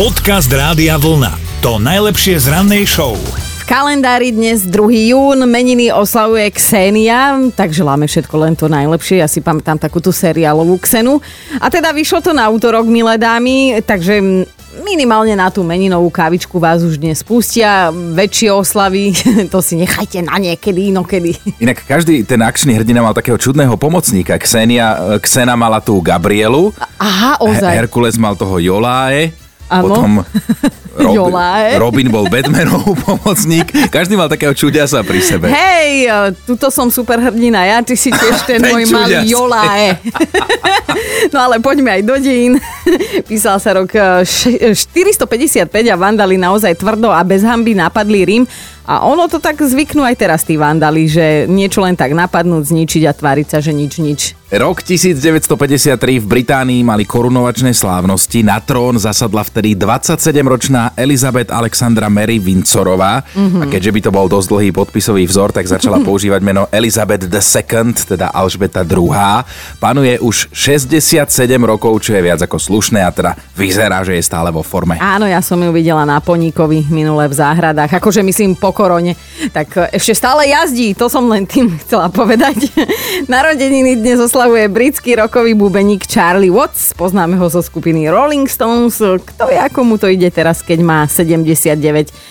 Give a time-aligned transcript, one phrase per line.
[0.00, 1.60] Podcast Rádia Vlna.
[1.60, 3.20] To najlepšie z rannej show.
[3.36, 5.12] V kalendári dnes 2.
[5.12, 9.20] jún, meniny oslavuje Ksenia, tak želáme všetko len to najlepšie.
[9.20, 11.20] Ja si pamätám takú tú seriálovú Ksenu.
[11.60, 14.24] A teda vyšlo to na útorok, milé dámy, takže
[14.80, 17.92] minimálne na tú meninovú kávičku vás už dnes pustia.
[17.92, 19.12] Väčšie oslavy,
[19.52, 21.36] to si nechajte na niekedy, inokedy.
[21.60, 24.40] Inak každý ten akčný hrdina mal takého čudného pomocníka.
[24.40, 26.72] Ksenia, Ksena mala tú Gabrielu.
[26.96, 27.84] Aha, ozaj.
[27.84, 29.36] Herkules mal toho Joláe.
[29.70, 29.86] Áno.
[29.86, 30.10] Potom
[31.00, 31.78] Rob, Joláe.
[31.78, 33.70] Robin bol Batmanov pomocník.
[33.88, 35.46] Každý mal takého čudiasa pri sebe.
[35.46, 36.10] Hej,
[36.44, 39.24] tuto som super hrdina, ja, ty si tiež ten, Ten môj malý čudias.
[39.24, 39.86] Jolae.
[41.30, 42.58] no ale poďme aj do dejín.
[43.24, 48.44] Písal sa rok eh, š- 455 a vandali naozaj tvrdo a bez hamby napadli Rím.
[48.90, 53.06] A ono to tak zvyknú aj teraz tí vandali, že niečo len tak napadnúť, zničiť
[53.06, 54.20] a tváriť sa, že nič, nič.
[54.50, 58.42] Rok 1953 v Británii mali korunovačné slávnosti.
[58.42, 63.22] Na trón zasadla vtedy 27-ročná Elizabeth Alexandra Mary Windsorová.
[63.30, 63.62] Mm-hmm.
[63.62, 67.94] A keďže by to bol dosť dlhý podpisový vzor, tak začala používať meno Elizabeth II,
[67.94, 69.14] teda Alžbeta II.
[69.78, 71.30] Panuje už 67
[71.62, 74.98] rokov, čo je viac ako slušné a teda vyzerá, že je stále vo forme.
[74.98, 79.12] Áno, ja som ju videla na Poníkovi minule v záhradách, akože myslím po korone.
[79.52, 82.72] Tak e, ešte stále jazdí, to som len tým chcela povedať.
[83.28, 88.96] Narodeniny dnes oslavuje britský rokový bubeník Charlie Watts, poznáme ho zo skupiny Rolling Stones.
[89.04, 91.76] Kto vie, ako mu to ide teraz, keď má 79.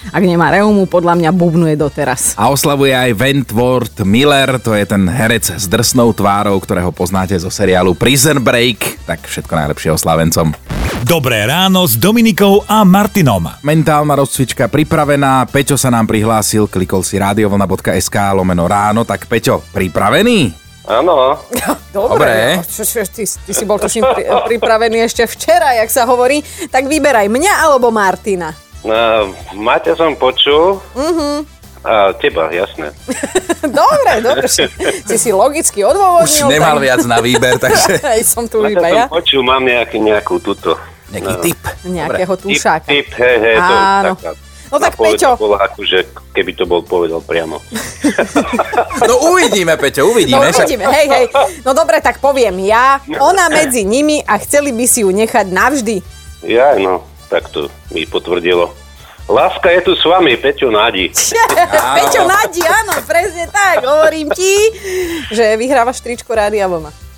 [0.10, 2.34] Ak nemá reumu, podľa mňa bubnuje doteraz.
[2.34, 7.54] A oslavuje aj Wentworth Miller, to je ten herec s drsnou tvárou, ktorého poznáte zo
[7.54, 9.06] seriálu Prison Break.
[9.06, 10.79] Tak všetko najlepšie oslavencom.
[11.04, 13.48] Dobré ráno s Dominikou a Martinom.
[13.64, 20.52] Mentálna rozcvička pripravená, Peťo sa nám prihlásil, klikol si radiovlna.sk lomeno ráno, tak Peťo, pripravený?
[20.90, 21.38] Áno,
[21.96, 22.60] Dobre.
[22.60, 26.42] no, čo, čo, ty, ty si bol tuším pri, pripravený ešte včera, jak sa hovorí.
[26.68, 28.52] Tak vyberaj mňa alebo Martina.
[28.84, 30.82] uh, Maťa som počul.
[30.94, 31.46] Uh-huh.
[31.80, 32.92] A teba, jasné.
[33.70, 34.48] Dobre, dobre.
[34.50, 36.26] Si si logicky odôvodnil.
[36.26, 38.02] Už nemal tak- viac na výber, takže
[38.34, 39.06] som tu iba som ja.
[39.06, 40.74] počul, mám nejaký, nejakú túto.
[41.12, 41.62] Nejaký tip.
[41.84, 42.88] Nejakého Tip, tušáka.
[42.88, 44.14] tip, hej, hej, to Áno.
[44.16, 44.32] taká
[44.70, 45.34] No tak, Peťo.
[45.34, 45.98] bola akože,
[46.30, 47.58] keby to bol povedal priamo.
[49.02, 50.46] No uvidíme, Peťo, No uvidíme.
[50.46, 51.26] však- uvidíme, hej, hej.
[51.66, 53.02] No dobre, tak poviem ja.
[53.10, 55.96] Ona medzi nimi a chceli by si ju nechať navždy.
[56.46, 58.70] Ja, no, tak to mi potvrdilo.
[59.26, 61.10] Láska je tu s vami, Peťo Nádi.
[61.98, 63.82] Peťo Nadi, áno, presne tak.
[63.82, 64.54] Hovorím ti,
[65.30, 67.09] že vyhrávaš tričko Rádia Vlna.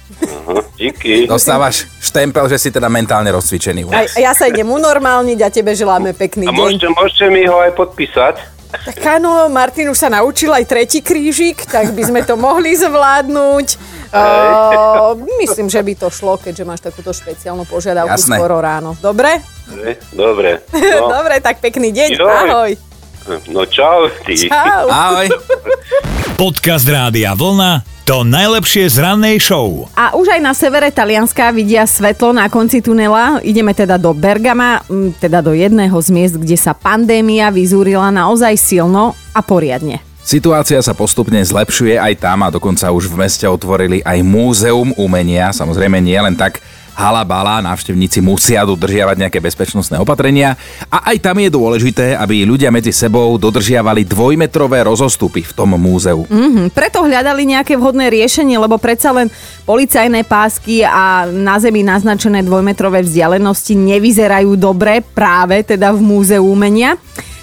[0.52, 1.24] Aha, díky.
[1.28, 3.88] Dostávaš štempel, že si teda mentálne rozcvičený.
[3.88, 4.20] A nás.
[4.20, 6.60] ja sa idem unormálniť a tebe želáme pekný A deň.
[6.60, 8.36] môžete, môžete mi ho aj podpísať?
[8.72, 13.68] Tak áno, Martin už sa naučil aj tretí krížik, tak by sme to mohli zvládnuť.
[14.12, 18.44] Uh, myslím, že by to šlo, keďže máš takúto špeciálnu požiadavku Jasné.
[18.44, 18.92] skoro ráno.
[19.00, 19.40] Dobre?
[19.64, 20.52] Dobre, Dobre.
[21.00, 22.20] No, Dobre, tak pekný deň.
[22.20, 22.28] Joj.
[22.28, 22.72] Ahoj.
[23.56, 24.52] no čau, ty.
[24.52, 24.92] Čau.
[24.92, 25.32] Ahoj.
[26.44, 28.01] Podcast Rádia Vlna.
[28.12, 29.88] To najlepšie z rannej show.
[29.96, 33.40] A už aj na severe Talianska vidia svetlo na konci tunela.
[33.40, 34.84] Ideme teda do Bergama,
[35.24, 40.04] teda do jedného z miest, kde sa pandémia vyzúrila naozaj silno a poriadne.
[40.28, 45.56] Situácia sa postupne zlepšuje aj tam a dokonca už v meste otvorili aj múzeum umenia.
[45.56, 46.60] Samozrejme nie len tak
[46.96, 50.60] hala bala, návštevníci musia dodržiavať nejaké bezpečnostné opatrenia
[50.92, 56.28] a aj tam je dôležité, aby ľudia medzi sebou dodržiavali dvojmetrové rozostupy v tom múzeu.
[56.28, 59.32] Hm, preto hľadali nejaké vhodné riešenie, lebo predsa len
[59.64, 67.00] policajné pásky a na zemi naznačené dvojmetrové vzdialenosti nevyzerajú dobre práve teda v múzeu umenia.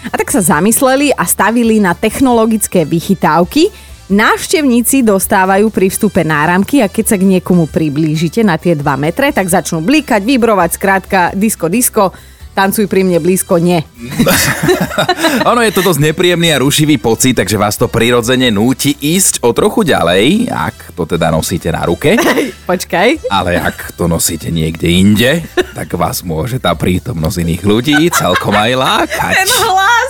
[0.09, 3.88] A tak sa zamysleli a stavili na technologické vychytávky.
[4.09, 9.29] Návštevníci dostávajú pri vstupe náramky a keď sa k niekomu priblížite na tie 2 metre,
[9.37, 12.17] tak začnú blikať, vibrovať, skrátka disko, disko,
[12.57, 13.85] tancuj pri mne blízko, nie.
[15.53, 19.53] ono je to dosť nepríjemný a rušivý pocit, takže vás to prirodzene núti ísť o
[19.53, 22.17] trochu ďalej, ak to teda nosíte na ruke.
[22.71, 23.29] Počkaj.
[23.29, 25.45] Ale ak to nosíte niekde inde,
[25.77, 29.34] tak vás môže tá prítomnosť iných ľudí celkom aj lákať.
[29.37, 30.08] Ten hlas!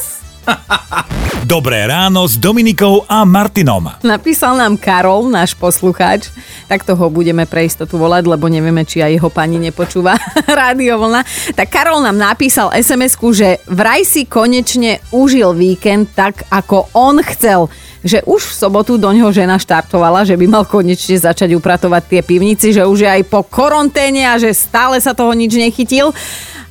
[1.48, 3.88] Dobré ráno s Dominikou a Martinom.
[4.04, 6.28] Napísal nám Karol, náš poslucháč,
[6.68, 10.16] tak toho budeme pre istotu volať, lebo nevieme, či aj jeho pani nepočúva
[10.60, 11.24] rádio vlna.
[11.56, 17.68] Tak Karol nám napísal sms že vraj si konečne užil víkend tak, ako on chcel
[17.98, 22.20] že už v sobotu do ňoho žena štartovala, že by mal konečne začať upratovať tie
[22.22, 26.14] pivnici, že už je aj po koronténe a že stále sa toho nič nechytil.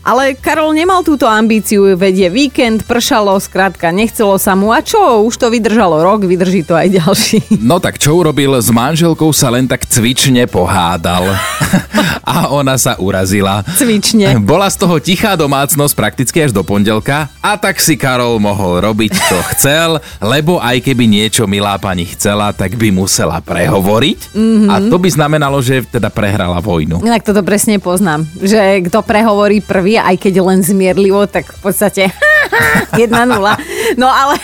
[0.07, 5.27] Ale Karol nemal túto ambíciu, veď je víkend, pršalo, skrátka nechcelo sa mu a čo,
[5.27, 7.59] už to vydržalo rok, vydrží to aj ďalší.
[7.59, 8.55] No tak čo urobil?
[8.55, 11.27] S manželkou sa len tak cvične pohádal.
[12.23, 13.67] a ona sa urazila.
[13.75, 14.39] Cvične.
[14.39, 19.11] Bola z toho tichá domácnosť prakticky až do pondelka a tak si Karol mohol robiť,
[19.11, 24.31] čo chcel, lebo aj keby niečo milá pani chcela, tak by musela prehovoriť.
[24.31, 24.71] Mm-hmm.
[24.71, 27.03] A to by znamenalo, že teda prehrala vojnu.
[27.03, 32.03] Inak toto presne poznám, že kto prehovorí prvý, aj keď len zmierlivo, tak v podstate
[32.95, 33.09] 1-0.
[33.97, 34.37] No ale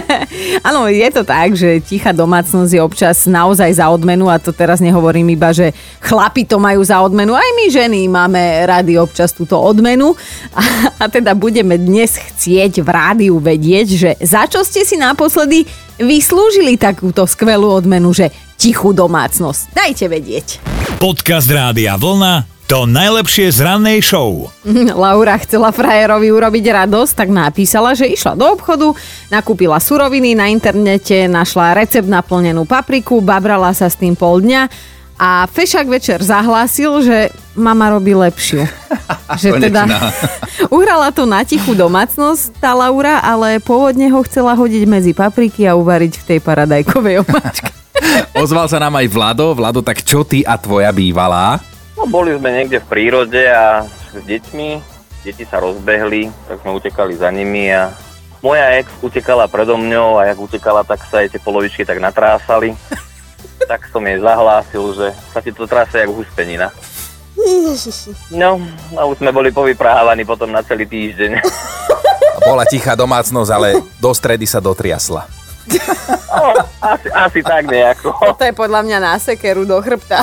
[0.68, 4.80] Áno, je to tak, že tichá domácnosť je občas naozaj za odmenu a to teraz
[4.80, 9.56] nehovorím iba, že chlapi to majú za odmenu, aj my ženy máme rady občas túto
[9.56, 10.12] odmenu
[10.52, 10.62] a,
[11.00, 15.64] a teda budeme dnes chcieť v rádiu vedieť, že za čo ste si naposledy
[15.96, 18.28] vyslúžili takúto skvelú odmenu, že
[18.60, 19.72] tichú domácnosť.
[19.72, 20.46] Dajte vedieť.
[20.96, 24.50] Podcast Rádia Vlna to najlepšie z rannej show.
[25.02, 28.90] Laura chcela frajerovi urobiť radosť, tak napísala, že išla do obchodu,
[29.30, 34.66] nakúpila suroviny, na internete našla recept na plnenú papriku, babrala sa s tým pol dňa
[35.16, 38.66] a Fešak večer zahlásil, že mama robí lepšiu.
[39.40, 39.86] že teda
[40.74, 45.78] uhrala to na tichú domácnosť tá Laura, ale pôvodne ho chcela hodiť medzi papriky a
[45.78, 47.70] uvariť v tej paradajkovej omáčke.
[48.36, 49.54] Ozval sa nám aj Vlado.
[49.56, 51.75] Vlado, tak čo ty a tvoja bývalá?
[51.96, 54.68] No boli sme niekde v prírode a s deťmi,
[55.24, 57.88] deti sa rozbehli, tak sme utekali za nimi a
[58.44, 62.76] moja ex utekala predo mňou a jak utekala, tak sa aj tie polovičky tak natrásali.
[63.70, 66.68] tak som jej zahlásil, že sa ti to trása jak huspenina.
[68.28, 68.60] No,
[68.96, 71.40] a už sme boli povyprávaní potom na celý týždeň.
[72.44, 75.24] Bola tichá domácnosť, ale do stredy sa dotriasla.
[76.36, 78.12] No, asi, asi tak nejako.
[78.36, 80.20] To je podľa mňa na sekeru do chrbta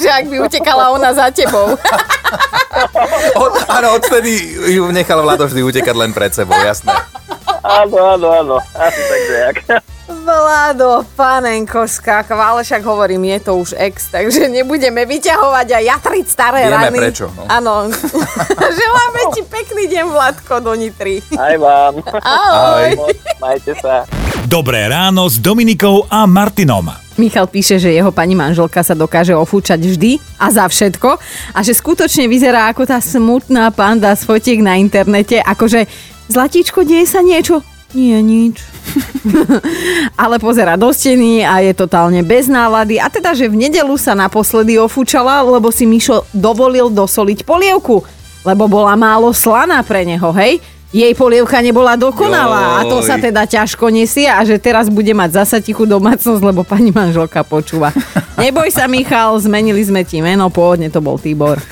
[0.00, 1.76] akože ak by utekala ona za tebou.
[3.44, 4.32] Od, áno, odtedy
[4.72, 6.96] ju nechal Vlado vždy utekať len pred sebou, jasné.
[7.60, 9.56] Áno, áno, áno, asi tak nejak.
[10.08, 11.84] Vlado, panenko,
[12.32, 16.98] ale však hovorím, je to už ex, takže nebudeme vyťahovať a jatriť staré Vieme rany.
[16.98, 17.28] prečo.
[17.36, 17.44] No.
[17.50, 17.74] Áno.
[18.80, 21.20] Želáme ti pekný deň, Vladko, do Nitry.
[21.36, 22.00] Aj vám.
[22.24, 22.90] Ahoj.
[22.96, 23.12] Ahoj.
[23.42, 24.08] Majte sa.
[24.48, 26.88] Dobré ráno s Dominikou a Martinom.
[27.20, 31.20] Michal píše, že jeho pani manželka sa dokáže ofúčať vždy a za všetko
[31.52, 35.84] a že skutočne vyzerá ako tá smutná panda z fotiek na internete, akože
[36.30, 37.60] Zlatíčko, deje sa niečo?
[37.90, 38.62] Nie, nič.
[40.22, 43.02] Ale pozera do steny a je totálne bez nálady.
[43.02, 48.06] A teda, že v nedelu sa naposledy ofúčala, lebo si Mišo dovolil dosoliť polievku,
[48.46, 50.62] lebo bola málo slaná pre neho, hej?
[50.90, 52.78] Jej polievka nebola dokonalá Joj.
[52.78, 56.66] a to sa teda ťažko nesie a že teraz bude mať zasa tichú domácnosť, lebo
[56.66, 57.94] pani manželka počúva.
[58.34, 61.62] Neboj sa, Michal, zmenili sme ti meno, pôvodne to bol Tibor.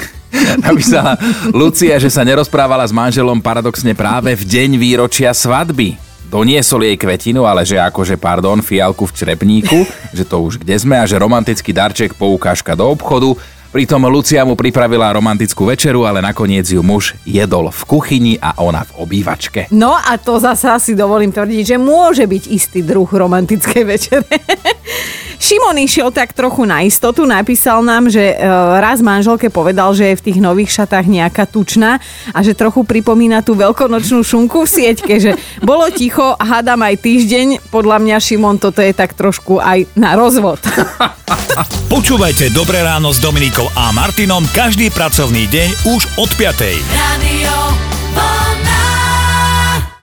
[0.60, 1.18] Napísala
[1.50, 5.98] Lucia, že sa nerozprávala s manželom paradoxne práve v deň výročia svadby.
[6.28, 11.00] Doniesol jej kvetinu, ale že akože, pardon, fialku v črepníku, že to už kde sme
[11.00, 13.32] a že romantický darček poukážka do obchodu,
[13.68, 18.80] Pritom Lucia mu pripravila romantickú večeru, ale nakoniec ju muž jedol v kuchyni a ona
[18.80, 19.68] v obývačke.
[19.76, 24.24] No a to zasa si dovolím tvrdiť, že môže byť istý druh romantickej večere.
[25.38, 28.37] Šimon išiel tak trochu na istotu, napísal nám, že e,
[28.82, 32.02] raz manželke povedal, že je v tých nových šatách nejaká tučná
[32.35, 37.46] a že trochu pripomína tú veľkonočnú šunku v sieťke, že bolo ticho, hádam aj týždeň,
[37.70, 40.58] podľa mňa Šimon toto je tak trošku aj na rozvod.
[41.94, 46.67] Počúvajte Dobré ráno s Dominikou a Martinom každý pracovný deň už od 5.
[46.99, 47.77] Radio